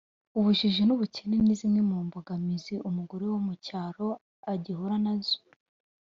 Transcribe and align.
ubujiji 0.37 0.81
n’ubukene 0.85 1.35
ni 1.41 1.53
zimwe 1.59 1.81
mu 1.89 1.97
mbogamizi 2.07 2.73
umugore 2.89 3.25
wo 3.31 3.39
mu 3.45 3.53
cyaro 3.65 4.07
agihura 4.51 4.95
nazo 5.05 5.39